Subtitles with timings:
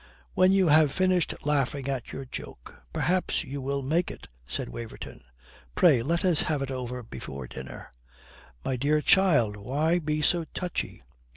[0.33, 5.23] "When you have finished laughing at your joke, perhaps you will make it," said Waverton.
[5.75, 7.91] "Pray let us have it over before dinner."
[8.65, 11.03] "My dear child, why be so touchy?